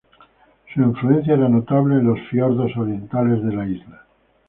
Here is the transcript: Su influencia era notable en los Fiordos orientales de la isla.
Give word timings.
Su 0.73 0.81
influencia 0.81 1.35
era 1.35 1.47
notable 1.47 1.97
en 1.97 2.05
los 2.07 2.19
Fiordos 2.31 2.75
orientales 2.75 3.43
de 3.43 3.53
la 3.53 3.67
isla. 3.69 4.01